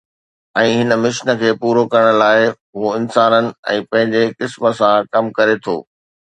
۽ 0.59 0.69
هن 0.77 0.91
مشن 1.01 1.27
کي 1.41 1.51
پورو 1.65 1.83
ڪرڻ 1.95 2.17
لاء، 2.21 2.31
هو 2.47 2.95
انسانن 3.01 3.51
۽ 3.75 3.85
پنهنجي 3.93 4.25
قسم 4.41 4.67
سان 4.81 5.07
ڪم 5.13 5.31
ڪري 5.39 5.57
ٿو 5.69 5.79